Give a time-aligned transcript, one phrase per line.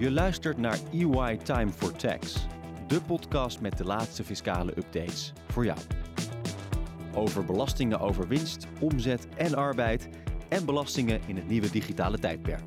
[0.00, 2.46] Je luistert naar EY Time for Tax,
[2.86, 5.78] de podcast met de laatste fiscale updates voor jou.
[7.14, 10.08] Over belastingen over winst, omzet en arbeid
[10.48, 12.62] en belastingen in het nieuwe digitale tijdperk.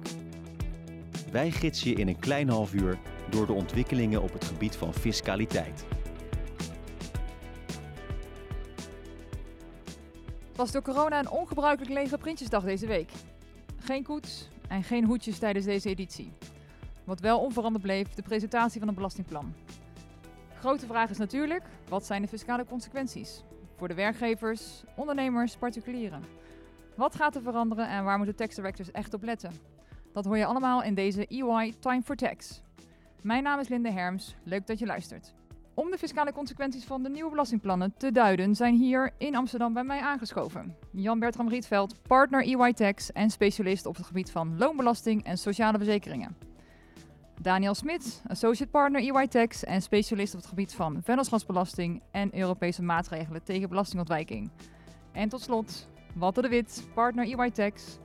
[1.31, 2.97] Wij gidsen je in een klein half uur
[3.29, 5.85] door de ontwikkelingen op het gebied van fiscaliteit.
[10.55, 13.11] was door corona een ongebruikelijk lege Prinsjesdag deze week.
[13.77, 16.31] Geen koets en geen hoedjes tijdens deze editie.
[17.03, 19.53] Wat wel onveranderd bleef, de presentatie van een belastingplan.
[20.59, 23.43] Grote vraag is natuurlijk, wat zijn de fiscale consequenties?
[23.75, 26.23] Voor de werkgevers, ondernemers, particulieren.
[26.95, 29.51] Wat gaat er veranderen en waar moeten tax directors echt op letten?
[30.13, 32.61] Dat hoor je allemaal in deze EY Time for Tax.
[33.21, 35.33] Mijn naam is Linde Herms, leuk dat je luistert.
[35.73, 39.83] Om de fiscale consequenties van de nieuwe belastingplannen te duiden, zijn hier in Amsterdam bij
[39.83, 40.75] mij aangeschoven.
[40.91, 46.52] Jan-Bertram Rietveld, partner EY Tax en specialist op het gebied van loonbelasting en sociale verzekeringen.
[47.43, 52.83] Daniel Smit, associate partner EY Tax en specialist op het gebied van vennootschapsbelasting en Europese
[52.83, 54.49] maatregelen tegen belastingontwijking.
[55.11, 57.97] En tot slot, Walter de Wit, partner EY Tax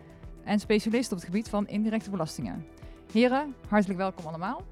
[0.45, 2.67] en specialist op het gebied van indirecte belastingen.
[3.13, 4.63] Heren, hartelijk welkom allemaal.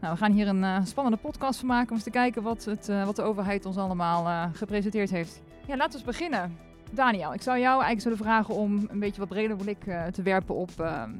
[0.00, 2.64] Nou, we gaan hier een uh, spannende podcast van maken om eens te kijken wat,
[2.64, 5.40] het, uh, wat de overheid ons allemaal uh, gepresenteerd heeft.
[5.66, 6.56] Ja, laten we beginnen.
[6.90, 10.54] Daniel, ik zou jou eigenlijk zullen vragen om een beetje wat breder blik te werpen
[10.54, 11.10] op, ehm,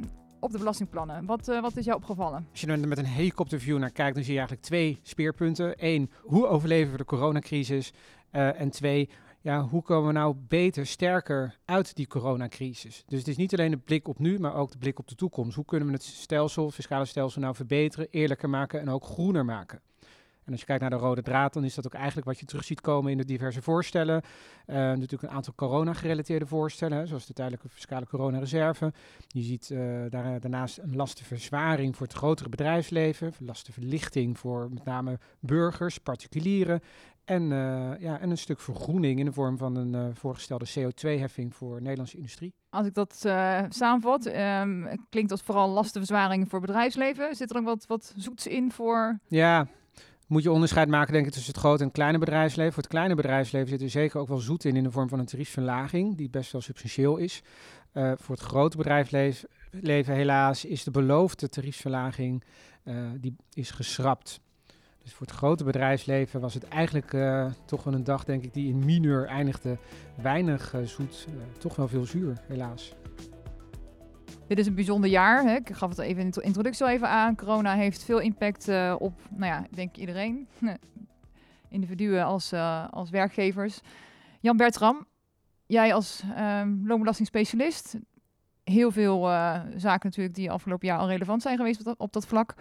[0.41, 1.25] op de belastingplannen.
[1.25, 2.47] Wat, wat is jou opgevallen?
[2.50, 5.75] Als je er met een helikopterview naar kijkt, dan zie je eigenlijk twee speerpunten.
[5.77, 7.92] Eén, hoe overleven we de coronacrisis?
[8.31, 9.09] en twee,
[9.41, 13.05] ja, hoe komen we nou beter, sterker uit die coronacrisis?
[13.06, 15.14] Dus het is niet alleen de blik op nu, maar ook de blik op de
[15.14, 15.56] toekomst.
[15.56, 19.44] Hoe kunnen we het stelsel, het fiscale stelsel nou verbeteren, eerlijker maken en ook groener
[19.44, 19.81] maken?
[20.48, 22.46] En als je kijkt naar de rode draad, dan is dat ook eigenlijk wat je
[22.46, 24.22] terug ziet komen in de diverse voorstellen.
[24.66, 28.92] Uh, natuurlijk een aantal corona-gerelateerde voorstellen, zoals de tijdelijke fiscale coronareserve.
[29.26, 35.19] Je ziet uh, daar, daarnaast een lastenverzwaring voor het grotere bedrijfsleven, lastenverlichting voor met name
[35.41, 36.81] burgers, particulieren.
[37.28, 41.54] En, uh, ja, en een stuk vergroening in de vorm van een uh, voorgestelde CO2-heffing
[41.54, 42.54] voor Nederlandse industrie.
[42.70, 47.37] Als ik dat uh, samenvat, um, klinkt dat vooral lastenverzwaring voor bedrijfsleven.
[47.37, 49.19] Zit er ook wat, wat zoets in voor...
[49.26, 49.66] Ja,
[50.28, 52.72] moet je onderscheid maken denk ik tussen het grote en kleine bedrijfsleven.
[52.72, 55.19] Voor het kleine bedrijfsleven zit er zeker ook wel zoet in in de vorm van
[55.19, 57.43] een tariefverlaging, die best wel substantieel is.
[57.93, 62.44] voor het grote bedrijfsleven helaas is de beloofde tariefverlaging,
[63.21, 64.41] die is geschrapt.
[65.09, 68.55] Dus voor het grote bedrijfsleven was het eigenlijk uh, toch wel een dag, denk ik,
[68.55, 69.78] die in mineur eindigde.
[70.22, 71.27] Weinig zoet,
[71.59, 72.94] toch wel veel zuur, helaas.
[74.48, 75.44] Dit is een bijzonder jaar.
[75.44, 75.54] Hè?
[75.54, 77.36] Ik gaf het even in de introductie al even aan.
[77.36, 80.48] Corona heeft veel impact op, nou ja, ik denk iedereen.
[81.69, 82.53] Individuen als,
[82.91, 83.81] als werkgevers.
[84.41, 85.06] Jan Bertram,
[85.66, 87.97] jij als um, loonbelastingspecialist.
[88.64, 89.20] Heel veel
[89.76, 92.54] zaken natuurlijk die afgelopen jaar al relevant zijn geweest op dat, op dat vlak.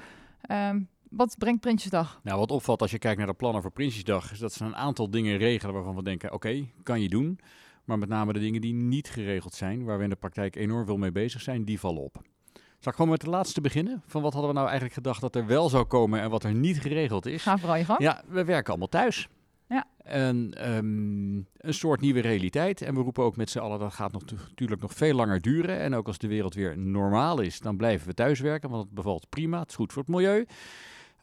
[0.52, 2.20] Um, wat brengt Prinsjesdag?
[2.24, 4.76] Nou, wat opvalt als je kijkt naar de plannen voor Prinsjesdag, is dat ze een
[4.76, 7.40] aantal dingen regelen waarvan we denken: oké, kan je doen.
[7.88, 10.86] Maar met name de dingen die niet geregeld zijn, waar we in de praktijk enorm
[10.86, 12.22] veel mee bezig zijn, die vallen op.
[12.54, 14.02] Zal ik gewoon met de laatste beginnen?
[14.06, 16.54] Van wat hadden we nou eigenlijk gedacht dat er wel zou komen en wat er
[16.54, 17.42] niet geregeld is?
[17.44, 18.00] Ga vooral je gang.
[18.00, 19.28] Ja, we werken allemaal thuis.
[19.68, 19.86] Ja.
[19.98, 22.82] En um, een soort nieuwe realiteit.
[22.82, 25.80] En we roepen ook met z'n allen, dat gaat nog, natuurlijk nog veel langer duren.
[25.80, 29.30] En ook als de wereld weer normaal is, dan blijven we thuiswerken, want het bevalt
[29.30, 29.60] prima.
[29.60, 30.46] Het is goed voor het milieu.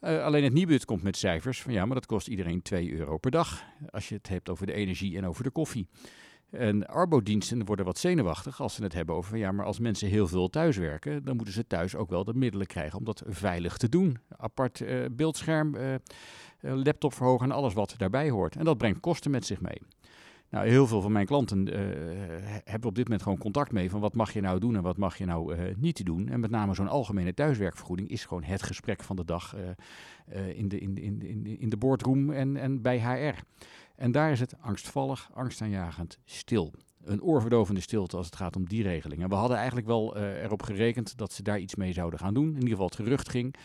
[0.01, 3.17] Uh, alleen het Nibud komt met cijfers van ja, maar dat kost iedereen 2 euro
[3.17, 3.63] per dag.
[3.89, 5.87] Als je het hebt over de energie en over de koffie.
[6.57, 10.27] En arbodiensten worden wat zenuwachtig als ze het hebben over ja, maar als mensen heel
[10.27, 13.89] veel thuiswerken, dan moeten ze thuis ook wel de middelen krijgen om dat veilig te
[13.89, 14.17] doen.
[14.37, 15.95] Apart uh, beeldscherm, uh,
[16.59, 18.55] laptop verhogen en alles wat daarbij hoort.
[18.55, 19.81] En dat brengt kosten met zich mee.
[20.49, 21.79] Nou, heel veel van mijn klanten uh,
[22.63, 24.97] hebben op dit moment gewoon contact mee van wat mag je nou doen en wat
[24.97, 26.29] mag je nou uh, niet doen.
[26.29, 30.67] En met name zo'n algemene thuiswerkvergoeding is gewoon het gesprek van de dag uh, in,
[30.67, 33.43] de, in, de, in, de, in de boardroom en, en bij HR.
[33.95, 36.73] En daar is het angstvallig, angstaanjagend stil.
[37.03, 39.21] Een oorverdovende stilte als het gaat om die regeling.
[39.21, 42.47] En we hadden eigenlijk wel erop gerekend dat ze daar iets mee zouden gaan doen.
[42.47, 43.55] In ieder geval het gerucht ging.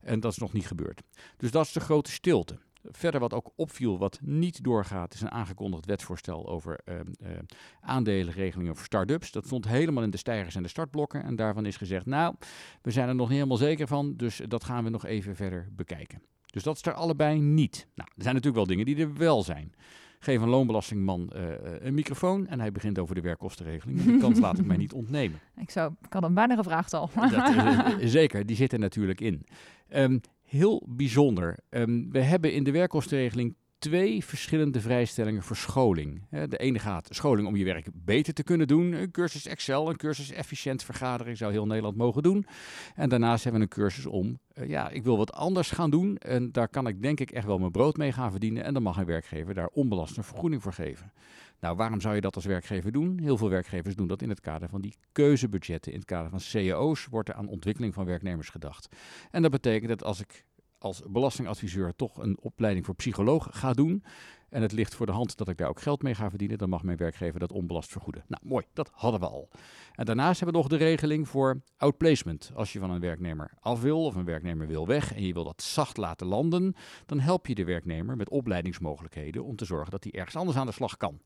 [0.00, 1.02] En dat is nog niet gebeurd.
[1.36, 2.58] Dus dat is de grote stilte.
[2.90, 7.38] Verder wat ook opviel, wat niet doorgaat, is een aangekondigd wetsvoorstel over uh, uh,
[7.80, 9.32] aandelenregelingen voor start-ups.
[9.32, 11.24] Dat stond helemaal in de stijgers en de startblokken.
[11.24, 12.34] En daarvan is gezegd, nou,
[12.82, 15.68] we zijn er nog niet helemaal zeker van, dus dat gaan we nog even verder
[15.72, 16.22] bekijken.
[16.54, 17.86] Dus dat is er allebei niet.
[17.94, 19.72] Nou, er zijn natuurlijk wel dingen die er wel zijn.
[20.18, 21.42] Geef een loonbelastingman uh,
[21.80, 24.02] een microfoon en hij begint over de werkkostenregeling.
[24.02, 25.40] Die kans laat ik mij niet ontnemen.
[25.56, 27.10] Ik, zou, ik had hem bijna gevraagd al.
[27.30, 29.46] Dat, zeker, die zit er natuurlijk in.
[29.94, 31.58] Um, heel bijzonder.
[31.70, 36.22] Um, we hebben in de werkkostenregeling twee verschillende vrijstellingen voor scholing.
[36.30, 38.92] De ene gaat scholing om je werk beter te kunnen doen.
[38.92, 42.46] Een cursus Excel, een cursus efficiënt vergadering zou heel Nederland mogen doen.
[42.94, 46.16] En daarnaast hebben we een cursus om, eh, ja, ik wil wat anders gaan doen.
[46.16, 48.64] En daar kan ik denk ik echt wel mijn brood mee gaan verdienen.
[48.64, 51.12] En dan mag een werkgever daar onbelast een vergoeding voor geven.
[51.60, 53.18] Nou, waarom zou je dat als werkgever doen?
[53.22, 55.92] Heel veel werkgevers doen dat in het kader van die keuzebudgetten.
[55.92, 58.88] In het kader van cao's wordt er aan ontwikkeling van werknemers gedacht.
[59.30, 60.44] En dat betekent dat als ik
[60.84, 64.04] als belastingadviseur toch een opleiding voor psycholoog ga doen.
[64.48, 66.68] En het ligt voor de hand dat ik daar ook geld mee ga verdienen, dan
[66.68, 68.24] mag mijn werkgever dat onbelast vergoeden.
[68.26, 69.48] Nou, mooi, dat hadden we al.
[69.92, 72.50] En daarnaast hebben we nog de regeling voor outplacement.
[72.54, 75.44] Als je van een werknemer af wil of een werknemer wil weg en je wil
[75.44, 76.74] dat zacht laten landen,
[77.06, 80.66] dan help je de werknemer met opleidingsmogelijkheden om te zorgen dat hij ergens anders aan
[80.66, 81.20] de slag kan.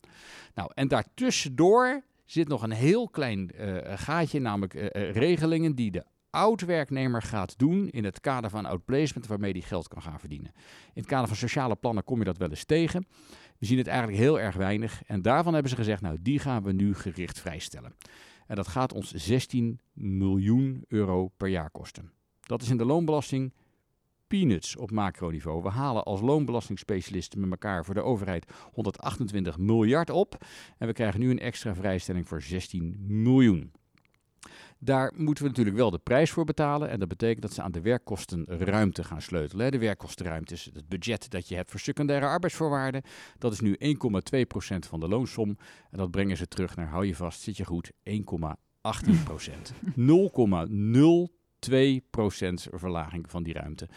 [0.55, 6.05] Nou, en daartussendoor zit nog een heel klein uh, gaatje, namelijk uh, regelingen die de
[6.31, 10.53] oud-werknemer gaat doen in het kader van outplacement waarmee die geld kan gaan verdienen.
[10.95, 13.07] In het kader van sociale plannen kom je dat wel eens tegen.
[13.59, 16.63] We zien het eigenlijk heel erg weinig en daarvan hebben ze gezegd, nou die gaan
[16.63, 17.95] we nu gericht vrijstellen.
[18.47, 22.13] En dat gaat ons 16 miljoen euro per jaar kosten.
[22.41, 23.53] Dat is in de loonbelasting
[24.27, 25.63] peanuts op macroniveau.
[25.63, 30.45] We halen als loonbelastingspecialisten met elkaar voor de overheid 128 miljard op.
[30.79, 33.73] En we krijgen nu een extra vrijstelling voor 16 miljoen.
[34.81, 36.89] Daar moeten we natuurlijk wel de prijs voor betalen.
[36.89, 39.71] En dat betekent dat ze aan de werkkostenruimte gaan sleutelen.
[39.71, 43.03] De werkkostenruimte is het budget dat je hebt voor secundaire arbeidsvoorwaarden.
[43.39, 43.81] Dat is nu 1,2%
[44.79, 45.59] van de loonssom.
[45.91, 48.15] En dat brengen ze terug naar, hou je vast, zit je goed, 1,18%.
[51.71, 51.73] 0,02%
[52.71, 53.89] verlaging van die ruimte.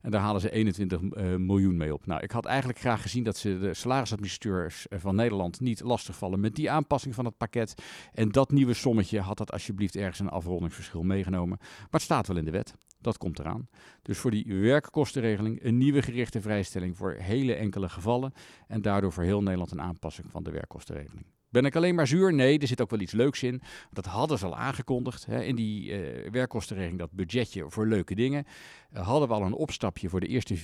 [0.00, 2.06] En daar halen ze 21 uh, eh, miljoen mee op.
[2.06, 6.40] Nou, ik had eigenlijk graag gezien dat ze de salarisadministrateurs eh, van Nederland niet lastigvallen
[6.40, 7.74] met die aanpassing van het pakket.
[8.12, 11.58] En dat nieuwe sommetje had dat alsjeblieft ergens een afrondingsverschil meegenomen.
[11.60, 12.74] Maar het staat wel in de wet.
[12.98, 13.68] Dat komt eraan.
[14.02, 18.32] Dus voor die werkkostenregeling een nieuwe gerichte vrijstelling voor hele enkele gevallen.
[18.66, 21.26] En daardoor voor heel Nederland een aanpassing van de werkkostenregeling.
[21.50, 22.34] Ben ik alleen maar zuur?
[22.34, 23.62] Nee, er zit ook wel iets leuks in.
[23.90, 25.26] Dat hadden ze al aangekondigd.
[25.26, 25.42] Hè.
[25.42, 28.44] In die uh, werkkostenregeling, dat budgetje voor leuke dingen,
[28.92, 30.58] uh, hadden we al een opstapje voor de eerste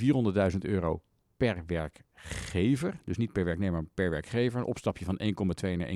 [0.52, 1.02] 400.000 euro
[1.36, 3.00] per werkgever.
[3.04, 4.60] Dus niet per werknemer, maar per werkgever.
[4.60, 5.88] Een opstapje van 1,2 naar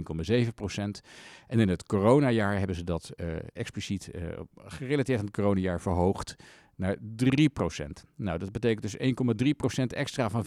[0.44, 1.00] 1,7 procent.
[1.46, 4.10] En in het coronajaar hebben ze dat uh, expliciet
[4.56, 6.36] gerelateerd aan het coronajaar verhoogd
[6.80, 8.06] naar 3%.
[8.16, 8.96] Nou, dat betekent dus
[9.80, 10.44] 1,3% extra van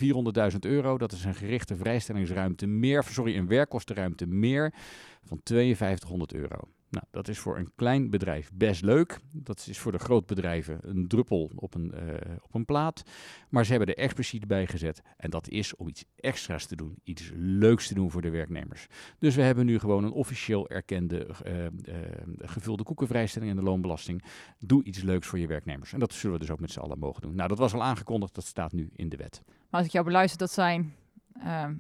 [0.52, 0.98] 400.000 euro.
[0.98, 4.74] Dat is een gerichte vrijstellingsruimte meer, sorry, een werkkostenruimte meer
[5.24, 6.58] van 5200 euro.
[6.94, 9.20] Nou, dat is voor een klein bedrijf best leuk.
[9.32, 13.04] Dat is voor de grootbedrijven een druppel op een, uh, op een plaat.
[13.50, 15.02] Maar ze hebben er expliciet bij gezet.
[15.18, 17.00] En dat is om iets extra's te doen.
[17.04, 18.88] Iets leuks te doen voor de werknemers.
[19.18, 21.70] Dus we hebben nu gewoon een officieel erkende uh, uh,
[22.38, 24.24] gevulde koekenvrijstelling in de loonbelasting.
[24.60, 25.94] Doe iets leuks voor je werknemers.
[25.94, 27.36] En dat zullen we dus ook met z'n allen mogen doen.
[27.36, 28.36] Nou, dat was al aangekondigd.
[28.36, 29.42] Dat staat nu in de wet.
[29.46, 30.94] Maar als ik jou beluister, dat zijn
[31.34, 31.74] ehm,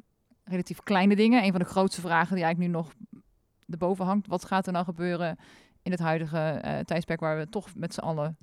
[0.43, 1.43] relatief kleine dingen.
[1.43, 2.93] Een van de grootste vragen die eigenlijk nu nog
[3.73, 4.27] erboven hangt.
[4.27, 5.37] Wat gaat er nou gebeuren
[5.81, 8.37] in het huidige uh, tijdsperk waar we toch met z'n allen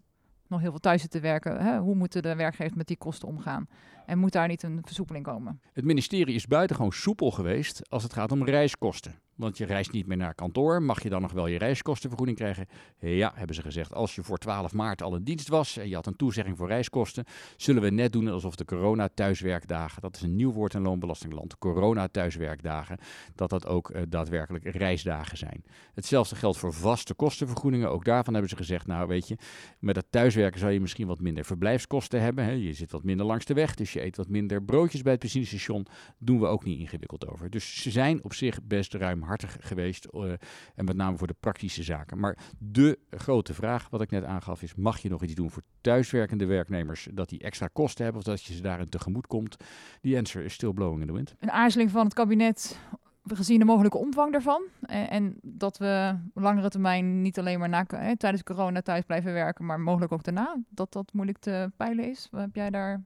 [0.46, 1.60] nog heel veel thuis zitten werken?
[1.60, 1.78] Hè?
[1.78, 3.68] Hoe moeten de werkgevers met die kosten omgaan?
[4.06, 5.60] En moet daar niet een versoepeling komen?
[5.72, 9.14] Het ministerie is buitengewoon soepel geweest als het gaat om reiskosten.
[9.40, 10.82] Want je reist niet meer naar kantoor.
[10.82, 12.66] Mag je dan nog wel je reiskostenvergoeding krijgen?
[12.98, 13.94] Ja, hebben ze gezegd.
[13.94, 16.68] Als je voor 12 maart al in dienst was en je had een toezegging voor
[16.68, 17.24] reiskosten,
[17.56, 22.98] zullen we net doen alsof de corona-thuiswerkdagen, dat is een nieuw woord in loonbelastingland, corona-thuiswerkdagen,
[23.34, 25.64] dat dat ook uh, daadwerkelijk reisdagen zijn.
[25.94, 27.90] Hetzelfde geldt voor vaste kostenvergoedingen.
[27.90, 29.36] Ook daarvan hebben ze gezegd, nou weet je,
[29.78, 32.44] met het thuiswerken zou je misschien wat minder verblijfskosten hebben.
[32.44, 32.50] Hè?
[32.50, 35.20] Je zit wat minder langs de weg, dus je eet wat minder broodjes bij het
[35.20, 35.86] benzinestation.
[36.18, 37.50] Doen we ook niet ingewikkeld over.
[37.50, 40.08] Dus ze zijn op zich best ruim hartig geweest.
[40.12, 40.32] Uh,
[40.74, 42.18] en met name voor de praktische zaken.
[42.18, 45.62] Maar de grote vraag, wat ik net aangaf, is: mag je nog iets doen voor
[45.80, 47.08] thuiswerkende werknemers?
[47.12, 49.56] Dat die extra kosten hebben of dat je ze daarin tegemoet komt?
[50.00, 51.34] Die answer is still blowing in the wind.
[51.38, 52.78] Een aarzeling van het kabinet
[53.22, 54.62] gezien de mogelijke omvang daarvan.
[54.80, 59.32] En, en, dat we langere termijn niet alleen maar na, hè, tijdens corona thuis blijven
[59.32, 60.56] werken, maar mogelijk ook daarna.
[60.68, 62.28] Dat dat moeilijk te peilen is.
[62.30, 63.04] Heb jij daar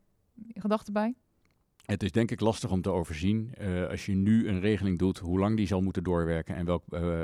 [0.55, 1.15] gedachten bij?
[1.85, 5.19] Het is denk ik lastig om te overzien uh, als je nu een regeling doet,
[5.19, 7.23] hoe lang die zal moeten doorwerken en welk uh,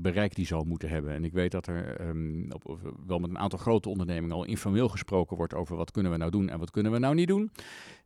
[0.00, 1.12] bereik die zal moeten hebben.
[1.12, 4.88] En ik weet dat er um, op, wel met een aantal grote ondernemingen al informeel
[4.88, 7.50] gesproken wordt over wat kunnen we nou doen en wat kunnen we nou niet doen.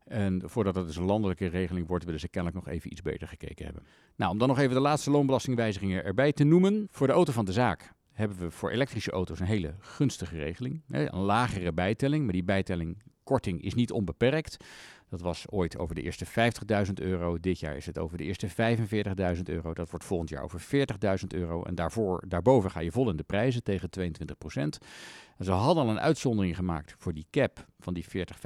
[0.04, 3.28] En voordat het dus een landelijke regeling wordt, willen ze kennelijk nog even iets beter
[3.28, 3.82] gekeken hebben.
[4.16, 6.88] Nou, om dan nog even de laatste loonbelastingwijzigingen erbij te noemen.
[6.90, 10.82] Voor de auto van de zaak hebben we voor elektrische auto's een hele gunstige regeling.
[10.88, 14.56] Een lagere bijtelling, maar die bijtelling korting is niet onbeperkt.
[15.08, 16.26] Dat was ooit over de eerste
[16.86, 17.38] 50.000 euro.
[17.40, 18.48] Dit jaar is het over de eerste
[19.36, 19.74] 45.000 euro.
[19.74, 21.62] Dat wordt volgend jaar over 40.000 euro.
[21.62, 24.78] En daarvoor, daarboven ga je vol in de prijzen tegen 22 procent.
[25.38, 28.36] Ze hadden al een uitzondering gemaakt voor die cap van die 40,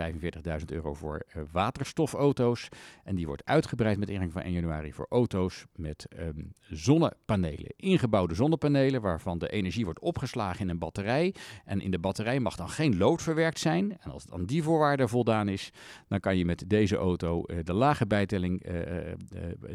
[0.59, 2.69] 45.000 euro voor uh, waterstofauto's.
[3.05, 7.75] En die wordt uitgebreid met ingang van 1 januari voor auto's met um, zonnepanelen.
[7.77, 11.35] Ingebouwde zonnepanelen waarvan de energie wordt opgeslagen in een batterij.
[11.65, 13.99] En in de batterij mag dan geen lood verwerkt zijn.
[14.01, 15.71] En als dan die voorwaarde voldaan is,
[16.09, 18.73] dan kan je met deze auto uh, de lage bijtelling uh,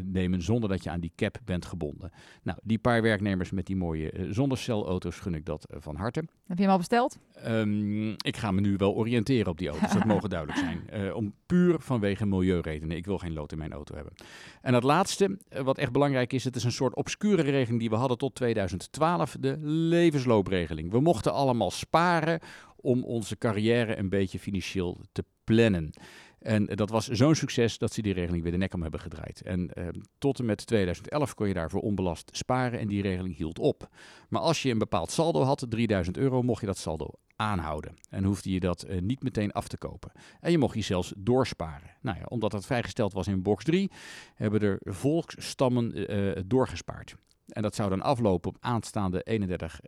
[0.04, 2.12] nemen zonder dat je aan die cap bent gebonden.
[2.44, 6.24] Nou, die paar werknemers met die mooie zonnecelauto's gun ik dat van harte.
[6.46, 7.07] Heb je hem al besteld?
[7.46, 10.90] Um, ik ga me nu wel oriënteren op die auto's, dat mogen duidelijk zijn.
[10.94, 12.98] Uh, om puur vanwege milieuredenen.
[12.98, 14.14] Ik wil geen lood in mijn auto hebben.
[14.62, 17.90] En het laatste, uh, wat echt belangrijk is, het is een soort obscure regeling die
[17.90, 20.92] we hadden tot 2012, de levensloopregeling.
[20.92, 22.40] We mochten allemaal sparen
[22.76, 25.92] om onze carrière een beetje financieel te plannen.
[26.40, 29.42] En dat was zo'n succes dat ze die regeling weer de nek om hebben gedraaid.
[29.42, 33.60] En eh, tot en met 2011 kon je daarvoor onbelast sparen en die regeling hield
[33.60, 33.90] op.
[34.30, 37.96] Maar als je een bepaald saldo had, 3000 euro, mocht je dat saldo aanhouden.
[38.10, 40.12] En hoefde je dat uh, niet meteen af te kopen.
[40.40, 41.90] En je mocht je zelfs doorsparen.
[42.02, 43.92] Nou ja, omdat dat vrijgesteld was in box 3,
[44.36, 47.16] hebben er volksstammen uh, doorgespaard.
[47.48, 49.80] En dat zou dan aflopen op aanstaande 31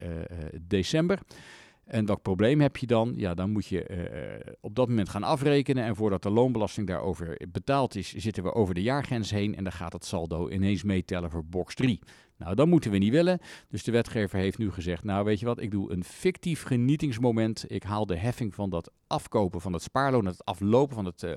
[0.61, 1.19] december.
[1.89, 3.13] En welk probleem heb je dan?
[3.15, 5.83] Ja, dan moet je uh, op dat moment gaan afrekenen.
[5.83, 9.55] En voordat de loonbelasting daarover betaald is, zitten we over de jaargrens heen.
[9.55, 11.99] En dan gaat het saldo ineens meetellen voor box 3.
[12.37, 13.39] Nou, dat moeten we niet willen.
[13.69, 17.65] Dus de wetgever heeft nu gezegd: Nou, weet je wat, ik doe een fictief genietingsmoment.
[17.67, 21.23] Ik haal de heffing van dat afkopen van het spaarloon, het aflopen van het.
[21.23, 21.31] Uh,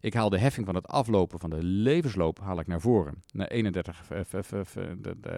[0.00, 3.22] ik haal de heffing van het aflopen van de levensloop haal ik naar voren.
[3.32, 4.08] Naar 31,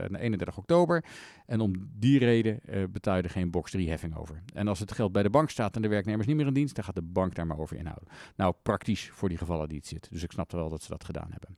[0.09, 1.05] naar 31 oktober.
[1.47, 4.43] En om die reden uh, betaal je er geen box 3 heffing over.
[4.55, 6.75] En als het geld bij de bank staat en de werknemers niet meer in dienst,
[6.75, 8.09] dan gaat de bank daar maar over inhouden.
[8.37, 10.09] Nou, praktisch voor die gevallen die het zit.
[10.11, 11.57] Dus ik snap wel dat ze dat gedaan hebben.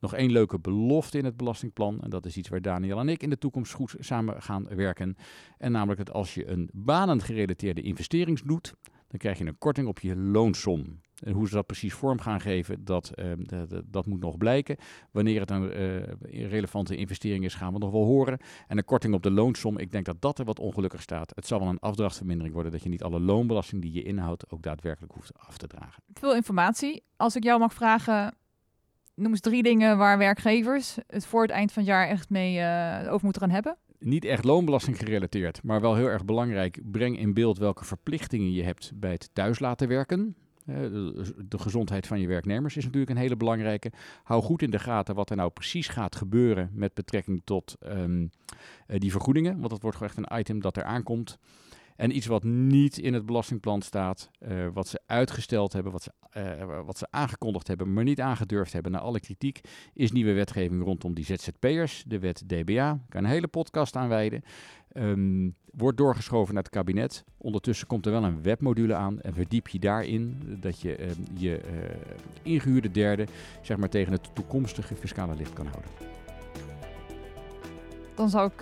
[0.00, 2.00] Nog één leuke belofte in het belastingplan.
[2.00, 5.16] En dat is iets waar Daniel en ik in de toekomst goed samen gaan werken.
[5.58, 10.00] En namelijk dat als je een banengerelateerde investering doet, dan krijg je een korting op
[10.00, 11.00] je loonsom.
[11.22, 13.32] En hoe ze dat precies vorm gaan geven, dat, uh,
[13.68, 14.76] dat, dat moet nog blijken.
[15.10, 18.38] Wanneer het een uh, relevante investering is, gaan we nog wel horen.
[18.66, 21.32] En een korting op de loonsom, ik denk dat dat er wat ongelukkig staat.
[21.34, 24.62] Het zal wel een afdrachtvermindering worden, dat je niet alle loonbelasting die je inhoudt ook
[24.62, 26.02] daadwerkelijk hoeft af te dragen.
[26.12, 27.02] Veel informatie.
[27.16, 28.34] Als ik jou mag vragen,
[29.14, 32.58] noem eens drie dingen waar werkgevers het voor het eind van het jaar echt mee
[32.58, 36.80] uh, over moeten gaan hebben niet echt loonbelasting gerelateerd, maar wel heel erg belangrijk.
[36.84, 40.36] Breng in beeld welke verplichtingen je hebt bij het thuis laten werken.
[40.66, 43.92] De, gezondheid van je werknemers is natuurlijk een hele belangrijke.
[44.22, 48.30] Hou goed in de gaten wat er nou precies gaat gebeuren met betrekking tot um,
[48.86, 49.58] die vergoedingen.
[49.58, 51.38] Want dat wordt gewoon echt een item dat er aankomt.
[51.96, 56.12] En iets wat niet in het belastingplan staat, uh, wat ze uitgesteld hebben, wat ze,
[56.36, 59.60] uh, wat ze aangekondigd hebben, maar niet aangedurfd hebben na alle kritiek,
[59.94, 62.92] is nieuwe wetgeving rondom die ZZP'ers, de wet DBA.
[62.92, 64.42] Ik kan een hele podcast aan wijden.
[64.92, 67.24] Um, wordt doorgeschoven naar het kabinet.
[67.36, 71.60] Ondertussen komt er wel een webmodule aan en verdiep je daarin dat je uh, je
[71.64, 71.72] uh,
[72.42, 73.26] ingehuurde derde
[73.62, 75.90] zeg maar, tegen het toekomstige fiscale licht kan houden.
[78.14, 78.60] Dan zou ik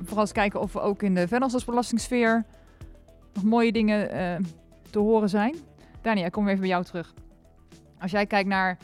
[0.00, 2.44] vooral eens kijken of we ook in de vennootschapsbelastingsfeer
[3.34, 4.08] nog mooie dingen
[4.90, 5.54] te horen zijn.
[6.02, 7.14] Daniel, kom even bij jou terug.
[7.98, 8.78] Als jij kijkt naar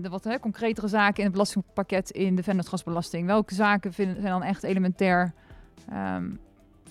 [0.00, 4.32] de wat hè, concretere zaken in het belastingpakket in de vennootschapsbelasting, welke zaken vinden, zijn
[4.32, 5.32] dan echt elementair
[5.92, 6.38] um,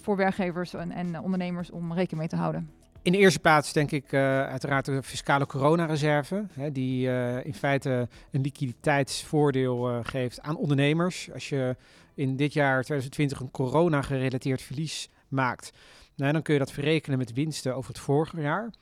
[0.02, 2.70] voor werkgevers en, en, ondernemers om rekening mee te houden?
[3.02, 7.10] In de eerste plaats denk ik uh, uiteraard de fiscale coronareserve, hè, die
[7.44, 11.30] in feite een liquiditeitsvoordeel geeft aan ondernemers.
[11.34, 11.76] Als je
[12.16, 15.72] in dit jaar 2020 een corona-gerelateerd verlies maakt,
[16.16, 18.74] nou, dan kun je dat verrekenen met winsten over het vorige jaar.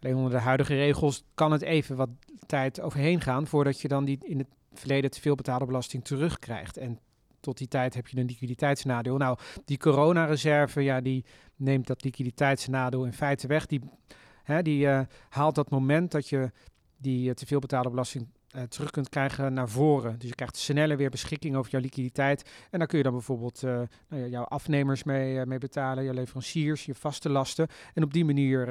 [0.00, 2.08] Alleen onder de huidige regels kan het even wat
[2.46, 6.76] tijd overheen gaan voordat je dan die in het verleden te veel betaalde belasting terugkrijgt.
[6.76, 6.98] En
[7.40, 9.16] tot die tijd heb je een liquiditeitsnadeel.
[9.16, 11.24] Nou, die coronareserve, ja, die
[11.56, 13.66] neemt dat liquiditeitsnadeel in feite weg.
[13.66, 13.80] Die,
[14.42, 16.50] hè, die uh, haalt dat moment dat je
[16.96, 20.18] die uh, te veel betaalde belasting uh, terug kunt krijgen naar voren.
[20.18, 22.50] Dus je krijgt sneller weer beschikking over jouw liquiditeit.
[22.70, 23.70] En daar kun je dan bijvoorbeeld uh,
[24.08, 27.68] nou ja, jouw afnemers mee, uh, mee betalen, jouw leveranciers, je vaste lasten.
[27.94, 28.66] En op die manier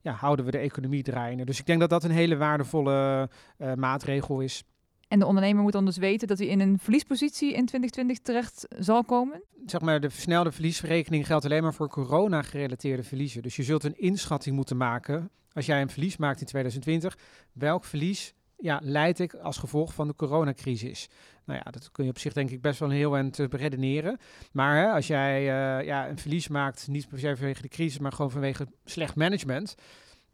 [0.00, 1.44] ja, houden we de economie draaiende.
[1.44, 3.28] Dus ik denk dat dat een hele waardevolle
[3.74, 4.64] maatregel is.
[5.08, 8.66] En de ondernemer moet dan dus weten dat hij in een verliespositie in 2020 terecht
[8.78, 9.42] zal komen?
[9.66, 13.42] Zeg maar, de versnelde verliesverrekening geldt alleen maar voor corona-gerelateerde verliezen.
[13.42, 17.18] Dus je zult een inschatting moeten maken als jij een verlies maakt in 2020.
[17.52, 21.08] Welk verlies ja, leid ik als gevolg van de coronacrisis?
[21.44, 23.48] Nou ja, dat kun je op zich denk ik best wel een heel eind te
[23.48, 24.18] beredeneren.
[24.52, 27.98] Maar hè, als jij uh, ja, een verlies maakt, niet per se vanwege de crisis,
[27.98, 29.74] maar gewoon vanwege slecht management.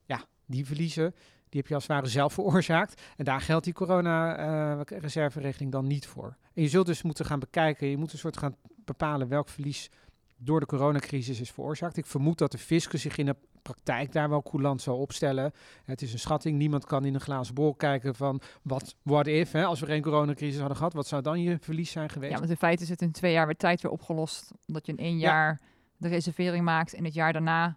[0.05, 1.15] Ja, die verliezen
[1.55, 3.03] die heb je als het ware zelf veroorzaakt.
[3.17, 6.37] En daar geldt die corona-reserveregeling dan niet voor.
[6.55, 9.91] En je zult dus moeten gaan bekijken, je moet een soort gaan bepalen welk verlies
[10.37, 11.97] door de coronacrisis is veroorzaakt.
[11.97, 15.53] Ik vermoed dat de fiscus zich in de praktijk daar wel coulant zal opstellen.
[15.85, 16.59] Het is een schatting.
[16.59, 20.03] Niemand kan in een glazen bol kijken van wat what if, hè, als we geen
[20.03, 22.33] coronacrisis hadden gehad, wat zou dan je verlies zijn geweest?
[22.33, 24.53] Ja, want in feite is het in twee jaar weer tijd weer opgelost.
[24.67, 25.61] Omdat je in één jaar
[25.97, 27.77] de reservering maakt en het jaar daarna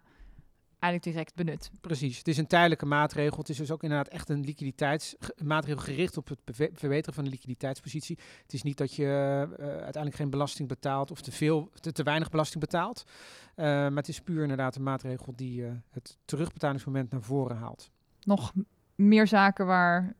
[0.80, 1.70] eigenlijk direct benut.
[1.80, 2.18] Precies.
[2.18, 3.38] Het is een tijdelijke maatregel.
[3.38, 6.38] Het is dus ook inderdaad echt een liquiditeitsmaatregel gericht op het
[6.74, 8.18] verbeteren van de liquiditeitspositie.
[8.42, 12.02] Het is niet dat je uh, uiteindelijk geen belasting betaalt of te veel, te, te
[12.02, 13.04] weinig belasting betaalt.
[13.06, 17.90] Uh, maar het is puur inderdaad een maatregel die uh, het terugbetalingsmoment naar voren haalt.
[18.20, 18.52] Nog
[18.94, 20.16] meer zaken waar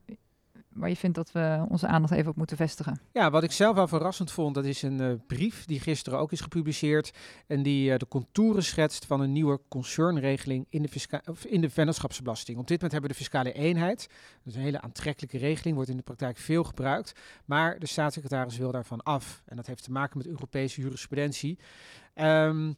[0.78, 3.00] waar je vindt dat we onze aandacht even op moeten vestigen.
[3.12, 6.32] Ja, wat ik zelf wel verrassend vond, dat is een uh, brief die gisteren ook
[6.32, 7.12] is gepubliceerd.
[7.46, 11.70] En die uh, de contouren schetst van een nieuwe concernregeling in de, of in de
[11.70, 12.58] vennootschapsbelasting.
[12.58, 14.08] Op dit moment hebben we de fiscale eenheid.
[14.08, 17.12] Dat is een hele aantrekkelijke regeling, wordt in de praktijk veel gebruikt.
[17.44, 19.42] Maar de staatssecretaris wil daarvan af.
[19.46, 21.58] En dat heeft te maken met Europese jurisprudentie.
[22.14, 22.76] Um,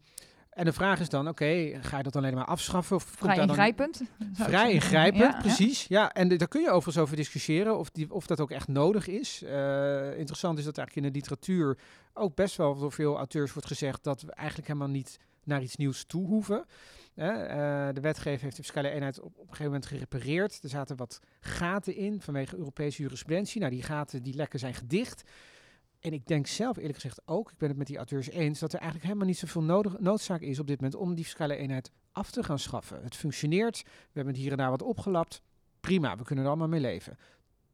[0.61, 2.97] en de vraag is dan, oké, ga je dat alleen maar afschaffen?
[2.97, 4.03] Of vrij komt ingrijpend?
[4.33, 5.87] Vrij ingrijpend, ja, precies.
[5.87, 6.01] Ja.
[6.01, 6.13] ja.
[6.13, 9.43] en daar kun je overigens over discussiëren of, die, of dat ook echt nodig is.
[9.43, 11.79] Uh, interessant is dat eigenlijk in de literatuur
[12.13, 15.77] ook best wel door veel auteurs wordt gezegd dat we eigenlijk helemaal niet naar iets
[15.77, 16.65] nieuws toe hoeven.
[17.17, 17.27] Uh,
[17.93, 20.59] de wetgever heeft de fiscale eenheid op, op, een gegeven moment gerepareerd.
[20.63, 23.61] Er zaten wat gaten in vanwege Europese jurisprudentie.
[23.61, 25.23] Nou, die gaten, die lekken zijn gedicht.
[26.01, 28.73] En ik denk zelf eerlijk gezegd ook, ik ben het met die auteurs eens, dat
[28.73, 32.31] er eigenlijk helemaal niet zoveel noodzaak is op dit moment om die fiscale eenheid af
[32.31, 33.03] te gaan schaffen.
[33.03, 35.43] Het functioneert, we hebben het hier en daar wat opgelapt.
[35.81, 37.19] Prima, we kunnen er allemaal mee leven.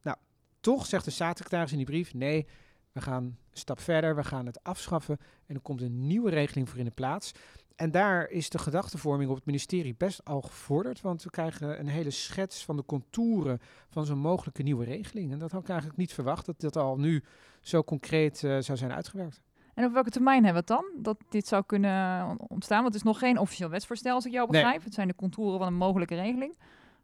[0.01, 0.17] Nou,
[0.59, 2.47] toch zegt de staatssecretaris in die brief, nee,
[2.97, 6.69] we gaan een stap verder, we gaan het afschaffen en er komt een nieuwe regeling
[6.69, 7.31] voor in de plaats.
[7.75, 11.87] En daar is de gedachtevorming op het ministerie best al gevorderd, want we krijgen een
[11.87, 15.31] hele schets van de contouren van zo'n mogelijke nieuwe regeling.
[15.31, 17.23] En dat had ik eigenlijk niet verwacht, dat dat al nu
[17.61, 19.41] zo concreet uh, zou zijn uitgewerkt.
[19.73, 22.81] En op welke termijn hebben we het dan, dat dit zou kunnen ontstaan?
[22.81, 24.75] Want het is nog geen officieel wetsvoorstel, als ik jou begrijp.
[24.75, 24.83] Nee.
[24.83, 26.57] Het zijn de contouren van een mogelijke regeling.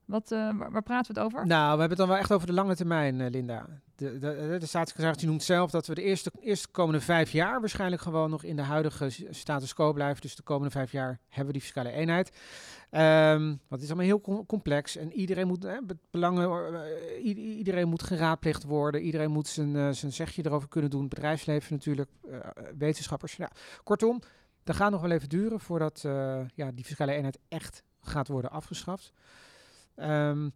[0.06, 1.48] Wat, uh, waar, waar, praten we het over?
[1.48, 3.66] Nou, we hebben het dan wel echt over de lange termijn, uh, Linda.
[4.04, 6.02] De, de, staatssecretaris noemt zelf dat we de
[6.42, 10.22] eerste, komende vijf jaar waarschijnlijk gewoon nog in de huidige status quo blijven.
[10.22, 12.32] Dus de komende vijf jaar hebben we die fiscale eenheid.
[12.92, 15.68] Um, want het is allemaal heel complex en iedereen moet,
[16.12, 17.26] belangen, uh,
[17.58, 19.02] iedereen moet geraadplicht worden.
[19.02, 21.08] Iedereen moet zijn, zijn zegje erover kunnen doen.
[21.08, 22.10] Bedrijfsleven natuurlijk,
[22.78, 23.36] wetenschappers.
[23.36, 23.52] Ja.
[23.84, 24.22] Kortom,
[24.64, 26.02] dat gaat nog wel even duren voordat
[26.56, 29.14] ja, die fiscale eenheid echt gaat worden afgeschaft.
[29.96, 30.54] Um,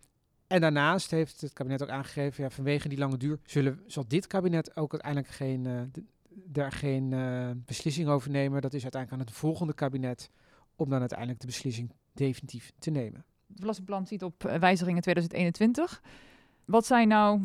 [0.48, 4.28] en daarnaast heeft het kabinet ook aangegeven, ja, vanwege die lange duur, zullen, zal dit
[4.28, 5.82] kabinet ook uiteindelijk geen, uh,
[6.30, 8.62] daar geen uh, beslissing over nemen.
[8.62, 10.30] Dat is uiteindelijk aan het volgende kabinet
[10.76, 13.26] om dan uiteindelijk de beslissing definitief te nemen.
[13.48, 16.02] Het belastingplan ziet op eh, wijzigingen 2021.
[16.66, 17.42] Wat zijn nou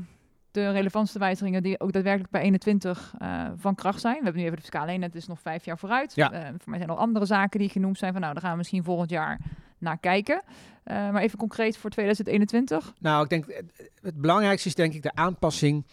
[0.51, 4.17] de relevantste wijzigingen die ook daadwerkelijk bij 21 uh, van kracht zijn.
[4.19, 6.15] We hebben nu even de fiscale eenheid, het is nog vijf jaar vooruit.
[6.15, 6.33] Ja.
[6.33, 8.53] Uh, voor mij zijn er nog andere zaken die genoemd zijn van nou, daar gaan
[8.53, 9.41] we misschien volgend jaar
[9.83, 10.43] naar kijken.
[10.85, 12.95] Uh, maar even concreet voor 2021.
[12.99, 13.63] Nou, ik denk
[14.03, 15.85] het belangrijkste is denk ik de aanpassing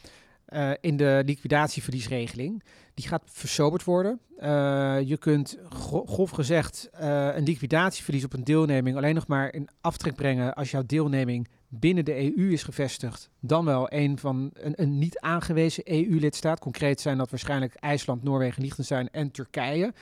[0.49, 2.63] uh, in de liquidatieverliesregeling.
[2.93, 4.19] Die gaat versoberd worden.
[4.39, 4.45] Uh,
[5.03, 10.53] je kunt grof gezegd een liquidatieverlies op een deelneming alleen nog maar in aftrek brengen
[10.53, 15.19] als jouw deelneming binnen de EU is gevestigd, dan wel een van een, een niet
[15.19, 16.59] aangewezen EU-lidstaat.
[16.59, 19.93] Concreet zijn dat waarschijnlijk IJsland, Noorwegen, Liechtenstein en Turkije.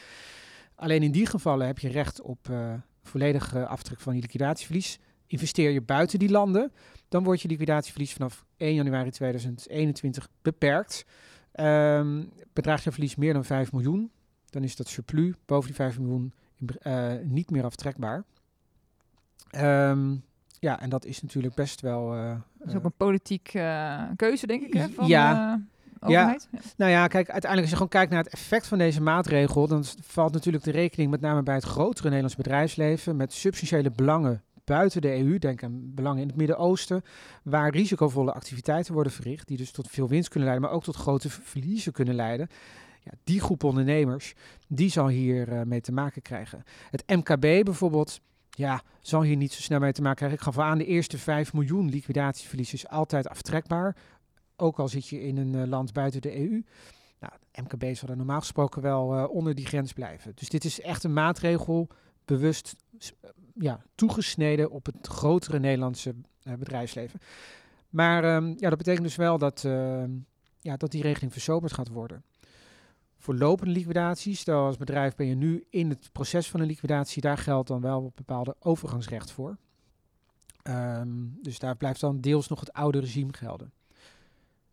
[0.75, 2.49] Alleen in die gevallen heb je recht op
[3.07, 4.99] volledige aftrek van je liquidatieverlies.
[5.27, 6.71] Investeer je buiten die landen,
[7.09, 11.05] dan wordt je liquidatieverlies vanaf 1 januari 2021 beperkt.
[11.59, 14.11] Um, bedraagt je verlies meer dan 5 miljoen,
[14.49, 16.33] dan is dat surplus boven die 5 miljoen
[16.83, 18.23] uh, niet meer aftrekbaar.
[19.55, 20.23] Um,
[20.59, 22.17] ja, en dat is natuurlijk best wel.
[22.17, 24.73] Uh, dat is ook een politiek uh, keuze, denk ik.
[24.73, 25.61] Hè, van, ja.
[26.07, 26.37] Ja.
[26.77, 29.83] nou ja, kijk, uiteindelijk als je gewoon kijkt naar het effect van deze maatregel, dan
[30.01, 35.01] valt natuurlijk de rekening met name bij het grotere Nederlands bedrijfsleven met substantiële belangen buiten
[35.01, 37.03] de EU, denk aan belangen in het Midden-Oosten,
[37.43, 40.95] waar risicovolle activiteiten worden verricht, die dus tot veel winst kunnen leiden, maar ook tot
[40.95, 42.47] grote verliezen kunnen leiden.
[43.03, 44.33] Ja, die groep ondernemers,
[44.67, 46.63] die zal hier uh, mee te maken krijgen.
[46.89, 50.37] Het MKB bijvoorbeeld, ja, zal hier niet zo snel mee te maken krijgen.
[50.37, 53.95] Ik gaf aan, de eerste 5 miljoen liquidatieverlies is altijd aftrekbaar.
[54.57, 56.63] Ook al zit je in een uh, land buiten de EU.
[57.19, 60.31] Nou, MKB zal er normaal gesproken wel uh, onder die grens blijven.
[60.35, 61.87] Dus dit is echt een maatregel
[62.25, 62.75] bewust
[63.53, 67.19] ja, toegesneden op het grotere Nederlandse bedrijfsleven.
[67.89, 70.11] Maar um, ja, dat betekent dus wel dat, ehm,
[70.59, 72.23] ja, dat die regeling versoberd gaat worden
[73.27, 74.39] voor lopende liquidaties.
[74.39, 77.81] Stel als bedrijf ben je nu in het proces van een liquidatie, daar geldt dan
[77.81, 79.57] wel bepaalde overgangsrecht voor.
[80.61, 81.09] Ehm,
[81.41, 83.71] dus daar blijft dan deels nog het oude regime gelden.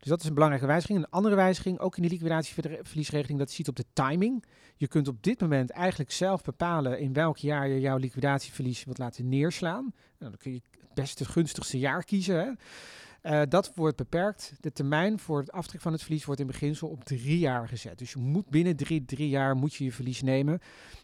[0.04, 0.98] Dus dat is een belangrijke wijziging.
[0.98, 4.44] Een andere wijziging, ook in de liquidatieverliesregeling, dat ziet op de timing.
[4.76, 8.98] Je kunt op dit moment eigenlijk zelf bepalen in welk jaar je jouw liquidatieverlies wilt
[8.98, 9.82] laten neerslaan.
[10.18, 12.36] Nou, dan kun je het beste gunstigste jaar kiezen.
[12.36, 13.40] Hè?
[13.42, 14.52] Uh, dat wordt beperkt.
[14.60, 17.98] De termijn voor het aftrek van het verlies wordt in beginsel op drie jaar gezet.
[17.98, 20.60] Dus je moet binnen drie, drie jaar moet je je verlies nemen.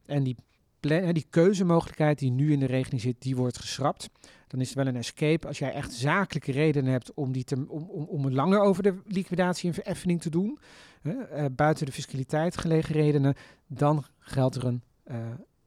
[0.06, 0.36] En die,
[0.81, 4.11] die keuzemogelijkheid die nu in de regeling zit, die wordt geschrapt.
[4.47, 5.47] Dan is het wel een escape.
[5.47, 8.95] Als jij echt zakelijke redenen hebt om, die te, om, om, om langer over de
[9.07, 10.59] liquidatie en vereffening te doen,
[11.03, 13.35] uh, buiten de fiscaliteit gelegen redenen,
[13.66, 15.16] dan geldt er een uh,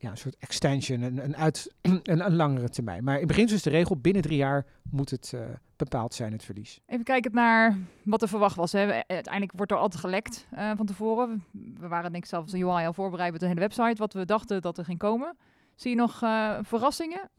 [0.03, 3.03] ja, een soort extension, een, een, uit, een, een langere termijn.
[3.03, 5.41] Maar in beginsel is de regel, binnen drie jaar moet het uh,
[5.75, 6.79] bepaald zijn, het verlies.
[6.85, 8.71] Even kijken naar wat er verwacht was.
[8.71, 8.91] Hè.
[9.07, 11.43] Uiteindelijk wordt er altijd gelekt uh, van tevoren.
[11.79, 14.25] We waren denk ik zelfs een UI al voorbereid met de hele website, wat we
[14.25, 15.35] dachten dat er ging komen.
[15.75, 17.29] Zie je nog uh, verrassingen?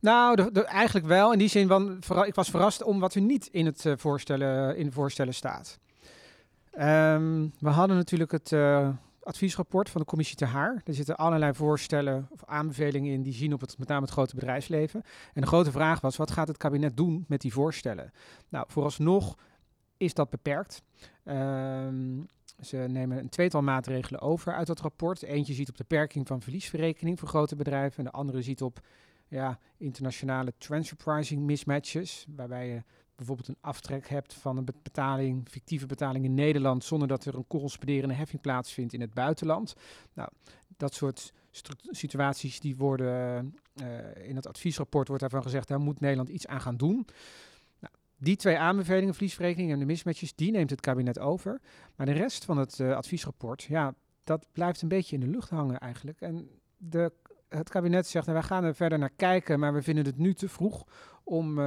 [0.00, 1.32] Nou, de, de, eigenlijk wel.
[1.32, 1.68] In die zin,
[2.00, 5.78] van, ik was verrast om wat er niet in het voorstellen, in de voorstellen staat.
[6.78, 8.52] Um, we hadden natuurlijk het
[9.28, 10.82] adviesrapport van de commissie Ter Haar.
[10.84, 14.34] Er zitten allerlei voorstellen of aanbevelingen in die zien op het, met name het grote
[14.34, 15.02] bedrijfsleven.
[15.32, 18.12] En de grote vraag was, wat gaat het kabinet doen met die voorstellen?
[18.48, 19.36] Nou, vooralsnog
[19.96, 20.82] is dat beperkt.
[21.24, 22.26] Um,
[22.60, 25.22] ze nemen een tweetal maatregelen over uit dat rapport.
[25.22, 27.98] Eentje ziet op de beperking van verliesverrekening voor grote bedrijven.
[27.98, 28.80] En de andere ziet op
[29.28, 32.26] ja, internationale transfer pricing mismatches.
[32.36, 32.82] Waarbij je
[33.18, 37.46] bijvoorbeeld een aftrek hebt van een betaling, fictieve betaling in Nederland, zonder dat er een
[37.46, 39.74] corresponderende heffing plaatsvindt in het buitenland.
[40.14, 40.28] Nou,
[40.76, 41.32] dat soort
[41.90, 46.60] situaties die worden uh, in het adviesrapport wordt daarvan gezegd, daar moet Nederland iets aan
[46.60, 47.06] gaan doen.
[47.80, 51.60] Nou, die twee aanbevelingen, vliesverrekening en de mismatches, die neemt het kabinet over.
[51.96, 55.50] Maar de rest van het uh, adviesrapport, ja, dat blijft een beetje in de lucht
[55.50, 56.20] hangen eigenlijk.
[56.20, 57.12] En de
[57.48, 60.34] het kabinet zegt, nou, wij gaan er verder naar kijken, maar we vinden het nu
[60.34, 60.84] te vroeg
[61.24, 61.64] om uh,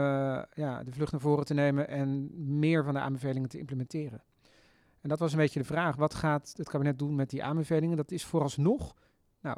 [0.54, 4.24] ja, de vlucht naar voren te nemen en meer van de aanbevelingen te implementeren.
[5.02, 7.98] En dat was een beetje de vraag, wat gaat het kabinet doen met die aanbevelingen?
[7.98, 8.96] Dat is vooralsnog
[9.41, 9.58] nou,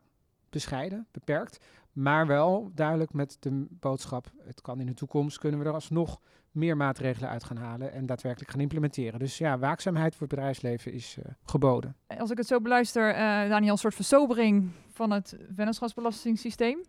[0.50, 5.66] bescheiden, beperkt, maar wel duidelijk met de boodschap, het kan in de toekomst, kunnen we
[5.66, 6.20] er alsnog
[6.54, 9.20] meer maatregelen uit gaan halen en daadwerkelijk gaan implementeren.
[9.20, 11.96] Dus ja, waakzaamheid voor het bedrijfsleven is uh, geboden.
[12.18, 13.18] Als ik het zo beluister, uh,
[13.50, 16.84] Daniel, een soort versobering van het vennootschapsbelastingssysteem.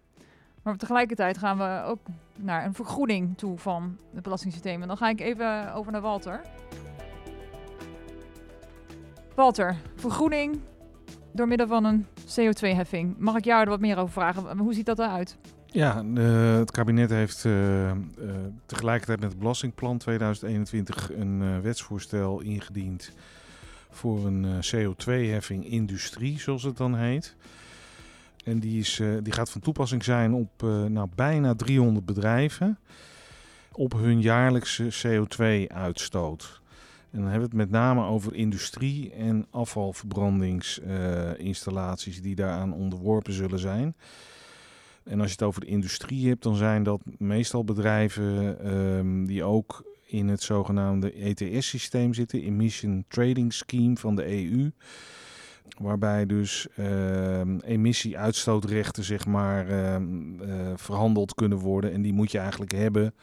[0.63, 2.01] Maar tegelijkertijd gaan we ook
[2.37, 4.83] naar een vergroening toe van het belastingssysteem.
[4.83, 6.41] En dan ga ik even over naar Walter.
[9.35, 10.61] Walter, vergroening
[11.33, 13.19] door middel van een CO2-heffing.
[13.19, 14.59] Mag ik jou er wat meer over vragen?
[14.59, 15.37] Hoe ziet dat eruit?
[15.75, 16.05] Ja,
[16.59, 17.95] het kabinet heeft uh, uh,
[18.67, 23.13] tegelijkertijd met het Belastingplan 2021 een wetsvoorstel ingediend
[23.91, 27.35] voor een CO2-heffing industrie, zoals het dan heet.
[28.45, 30.51] En die, is, die gaat van toepassing zijn op
[30.89, 32.79] nou, bijna 300 bedrijven
[33.73, 36.61] op hun jaarlijkse CO2-uitstoot.
[37.11, 43.59] En dan hebben we het met name over industrie- en afvalverbrandingsinstallaties die daaraan onderworpen zullen
[43.59, 43.95] zijn.
[45.05, 49.45] En als je het over de industrie hebt, dan zijn dat meestal bedrijven um, die
[49.45, 54.71] ook in het zogenaamde ETS-systeem zitten, Emission Trading Scheme van de EU.
[55.79, 61.93] Waarbij dus uh, emissie-uitstootrechten zeg maar, uh, uh, verhandeld kunnen worden.
[61.93, 63.15] En die moet je eigenlijk hebben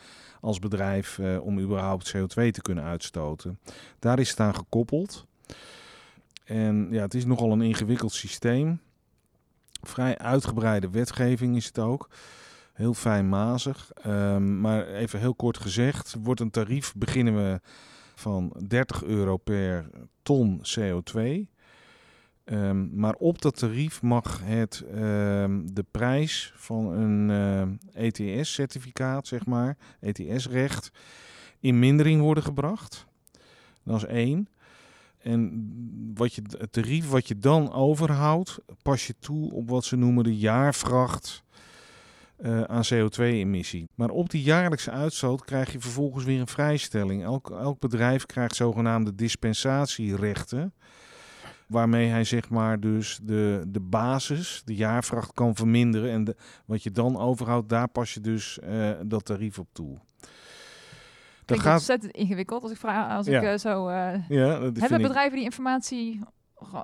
[0.41, 3.60] als bedrijf eh, om überhaupt CO2 te kunnen uitstoten.
[4.00, 5.26] Daar is het aan gekoppeld.
[6.44, 8.80] En ja, het is nogal een ingewikkeld systeem.
[9.82, 12.10] Vrij uitgebreide wetgeving is het ook.
[12.74, 13.91] Heel fijnmazig.
[14.08, 17.60] Um, maar even heel kort gezegd, wordt een tarief, beginnen we
[18.15, 19.89] van 30 euro per
[20.22, 21.50] ton CO2.
[22.46, 29.28] Um, maar op dat tarief mag het, um, de prijs van een uh, eh, ETS-certificaat,
[29.28, 30.91] zeg maar, ETS-recht,
[31.60, 33.06] in mindering worden gebracht.
[33.84, 34.48] Dat is één.
[35.23, 39.95] En wat je, het tarief wat je dan overhoudt, pas je toe op wat ze
[39.95, 41.43] noemen de jaarvracht
[42.41, 43.88] uh, aan CO2-emissie.
[43.95, 47.23] Maar op die jaarlijkse uitstoot krijg je vervolgens weer een vrijstelling.
[47.23, 50.73] Elk, elk bedrijf krijgt zogenaamde dispensatierechten.
[51.67, 56.12] Waarmee hij zeg maar dus de, de basis, de jaarvracht kan verminderen.
[56.12, 59.97] En de, wat je dan overhoudt, daar pas je dus uh, dat tarief op toe.
[61.45, 63.41] Dat gaat ontzettend ingewikkeld als ik vraag als ja.
[63.41, 63.89] ik uh, zo.
[63.89, 66.19] Uh, ja, hebben bedrijven die informatie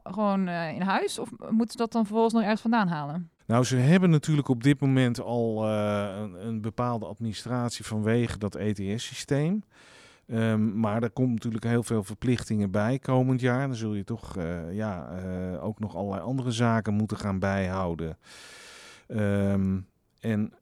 [0.04, 3.30] gewoon uh, in huis of moeten ze dat dan vervolgens nog ergens vandaan halen?
[3.46, 9.64] Nou, ze hebben natuurlijk op dit moment al een, een, bepaalde administratie vanwege dat ETS-systeem.
[10.26, 13.68] Um, maar er komt natuurlijk heel veel verplichtingen bij komend jaar.
[13.68, 14.36] Dan zul je toch
[14.72, 15.10] ja,
[15.62, 18.18] ook nog allerlei andere zaken moeten gaan bijhouden.
[19.08, 19.88] Um,
[20.20, 20.54] en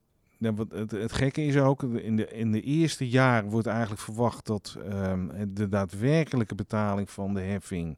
[0.53, 4.77] Wat het, gekke is ook, in de, in de eerste jaar wordt eigenlijk verwacht dat
[4.89, 7.97] ehm, de daadwerkelijke betaling van de heffing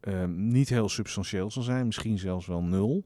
[0.00, 3.04] ehm, niet heel substantieel zal zijn, misschien zelfs wel nul.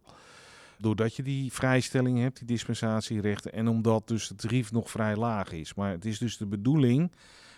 [0.79, 5.53] Doordat je die vrijstelling hebt, die dispensatierechten, en omdat dus het tarief nog vrij laag
[5.53, 5.75] is.
[5.75, 7.13] Maar het is dus de bedoeling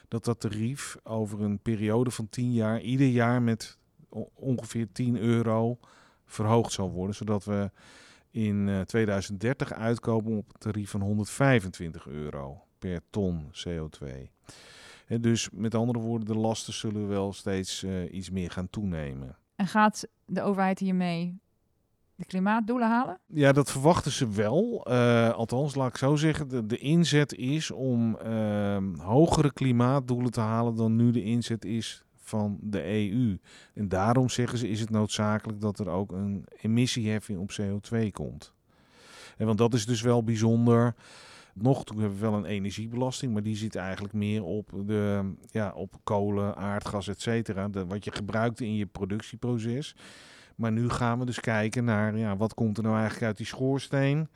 [0.09, 3.79] dat dat tarief over een periode van 10 jaar ieder jaar met
[4.35, 5.79] ongeveer 10 euro
[6.27, 7.71] verhoogd zal worden, zodat we
[8.31, 14.07] in eh, 2030 uitkomen op een tarief van 125 euro per ton CO2.
[15.07, 19.37] Hè, dus met andere woorden, de lasten zullen wel steeds eh, iets meer gaan toenemen.
[19.57, 21.41] En gaat de overheid hiermee
[22.15, 23.21] de klimaatdoelen halen?
[23.27, 24.85] Ja, dat verwachten ze wel.
[24.85, 30.41] Eh, althans, laat ik zo zeggen, de, de inzet is om ehm, hogere klimaatdoelen te
[30.41, 33.39] halen dan nu de inzet is van de EU.
[33.75, 38.53] En daarom zeggen ze, is het noodzakelijk dat er ook een emissieheffing op CO2 komt.
[39.37, 40.95] En want dat is dus wel bijzonder.
[41.55, 45.73] Nog toe hebben we wel een energiebelasting, maar die zit eigenlijk meer op, de, ja,
[45.73, 47.71] op kolen, aardgas, et cetera.
[47.71, 49.95] Wat je gebruikt in je productieproces.
[50.55, 53.47] Maar nu gaan we dus kijken naar ja, wat komt er nou eigenlijk uit die
[53.47, 54.29] schoorsteen.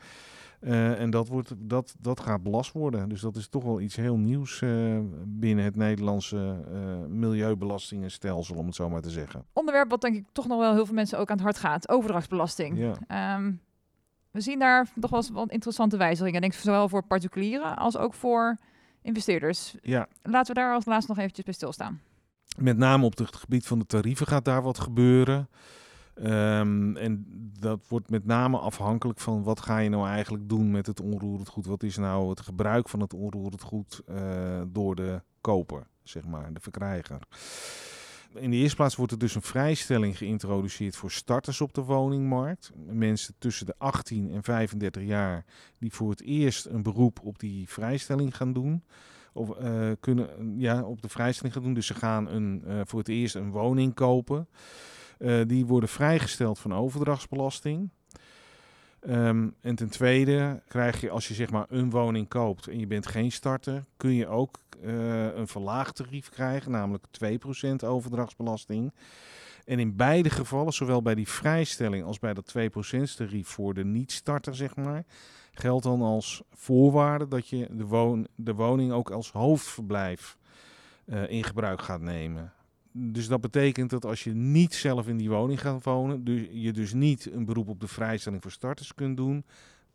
[0.62, 3.08] Eh, en dat, wordt, dat, dat gaat belast worden.
[3.08, 8.66] Dus dat is toch wel iets heel nieuws eh, binnen het Nederlandse eh milieubelastingenstelsel, om
[8.66, 9.44] het zo maar te zeggen.
[9.52, 11.88] Onderwerp wat denk ik toch nog wel heel veel mensen ook aan het hart gaat.
[11.88, 12.78] Overdrachtsbelasting.
[12.78, 12.94] Ja.
[13.06, 13.52] Ehm,
[14.30, 16.40] we zien daar toch wel eens wat interessante wijzigingen.
[16.40, 18.56] Denk zowel voor particulieren als ook voor
[19.02, 19.74] investeerders.
[19.82, 22.00] ja, Laten we daar als laatste nog eventjes bij stilstaan.
[22.58, 25.48] met name op het gebied van de tarieven gaat daar wat gebeuren.
[26.14, 27.26] Ehm, en
[27.58, 31.48] dat wordt met name afhankelijk van wat ga je nou eigenlijk doen met het onroerend
[31.48, 31.66] goed.
[31.66, 36.52] Wat is nou het gebruik van het onroerend goed eh, door de koper, zeg maar,
[36.52, 37.18] de verkrijger.
[38.34, 42.72] In de eerste plaats wordt er dus een vrijstelling geïntroduceerd voor starters op de woningmarkt.
[42.86, 45.44] Mensen tussen de 18 en 35 jaar
[45.78, 48.84] die voor het eerst een beroep op die vrijstelling gaan doen.
[49.32, 51.74] Of eh, kunnen ja, op de vrijstelling gaan doen.
[51.74, 54.48] Dus ze gaan een, eh, voor het eerst een woning kopen.
[55.22, 57.90] Eh, die worden vrijgesteld van overdrachtsbelasting.
[59.00, 62.86] Ehm, en ten tweede krijg je als je zeg maar een woning koopt en je
[62.86, 68.92] bent geen starter, kun je ook eh, een verlaagd tarief krijgen, namelijk 2% overdrachtsbelasting.
[69.64, 73.84] En in beide gevallen, zowel bij die vrijstelling als bij dat 2% tarief voor de
[73.84, 75.04] niet-starter, zeg maar,
[75.52, 80.36] geldt dan als voorwaarde dat je de, woon, de woning ook als hoofdverblijf
[81.04, 82.52] eh, in gebruik gaat nemen.
[82.92, 86.72] Dus dat betekent dat als je niet zelf in die woning gaat wonen, dus je
[86.72, 89.44] dus niet een beroep op de vrijstelling voor starters kunt doen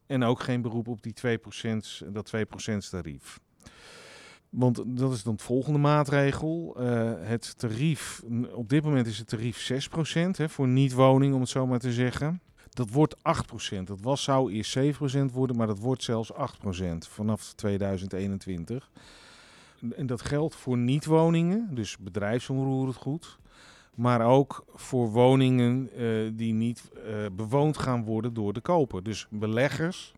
[0.06, 3.40] en ook geen beroep op die 2%, dat 2% tarief.
[4.50, 6.76] Want dat is dan de volgende maatregel.
[6.80, 11.50] Eh, het tarief, op dit moment is het tarief 6% hè, voor niet-woning, om het
[11.50, 12.42] zo maar te zeggen.
[12.70, 13.88] Dat wordt 8%.
[13.88, 16.36] Dat was, zou eerst 7% worden, maar dat wordt zelfs 8%
[16.98, 18.90] vanaf 2021.
[19.94, 23.40] En dat geldt voor niet-woningen, dus bedrijfsonroerend goed.
[23.96, 29.04] Maar ook voor woningen eh, die niet eh, bewoond gaan worden door de koper.
[29.04, 30.14] Dus beleggers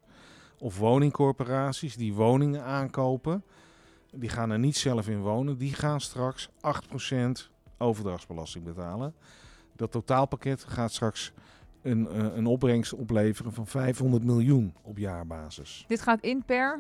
[0.57, 3.43] of woningcorporaties die woningen aankopen,
[4.11, 5.57] die gaan er niet zelf in wonen.
[5.57, 6.51] Die gaan straks 8%
[7.77, 9.13] overdrachtsbelasting betalen.
[9.75, 11.31] Dat totaalpakket gaat straks
[11.81, 15.85] een, eh, een opbrengst opleveren van 500 miljoen op jaarbasis.
[15.87, 16.79] Dit gaat in per.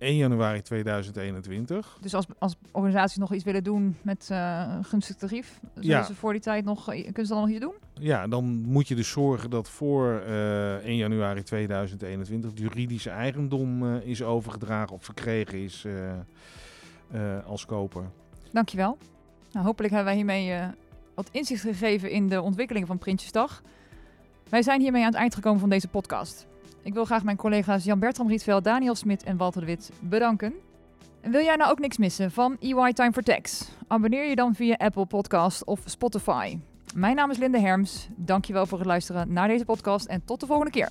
[0.00, 1.98] 1 januari 2021.
[2.00, 6.02] Dus als, als organisaties nog iets willen doen met eh, gunstig tarief, zullen Ja.
[6.02, 7.74] ze voor die tijd nog, eh, kunnen ze dan nog iets doen?
[7.94, 13.94] Ja, dan moet je dus zorgen dat voor eh 1 januari 2021 het juridische eigendom
[13.94, 16.10] eh, is overgedragen of verkregen is eh,
[17.10, 18.04] eh, als koper.
[18.52, 18.98] Dankjewel.
[19.52, 20.68] Nou, hopelijk hebben wij hiermee eh,
[21.14, 23.62] wat inzicht gegeven in de ontwikkeling van Prinsjesdag.
[24.48, 26.46] Wij zijn hiermee aan het eind gekomen van deze podcast.
[26.82, 30.54] Ik wil graag mijn collega's Jan-Bertram Rietveld, Daniel Smit en Walter de Wit bedanken.
[31.20, 33.68] En wil jij nou ook niks missen van EY Time for Tax?
[33.86, 36.58] Abonneer je dan via Apple Podcast of Spotify.
[36.94, 38.08] Mijn naam is Linde Herms.
[38.16, 40.88] Dankjewel voor het luisteren naar deze podcast en tot de volgende keer.